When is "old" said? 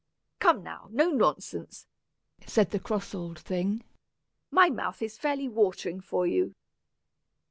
3.13-3.37